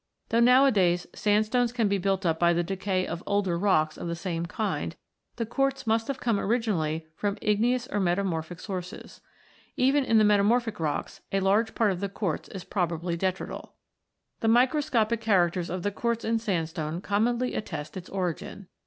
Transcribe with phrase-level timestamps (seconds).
[0.29, 4.15] Though nowadays sandstones can be built up by the decay of older rocks of the
[4.15, 4.95] same kind,
[5.35, 9.21] the quartz must have come originally from igneous or metamorphic sources.
[9.77, 13.73] Even in the metamorphic rocks, a large part of the quartz is probably detrital.
[14.39, 18.69] The microscopic characters of the quartz in sandstone commonly attest its origin.